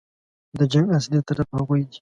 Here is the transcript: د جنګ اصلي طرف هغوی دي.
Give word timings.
د 0.57 0.59
جنګ 0.71 0.87
اصلي 0.97 1.19
طرف 1.29 1.47
هغوی 1.57 1.81
دي. 1.85 1.89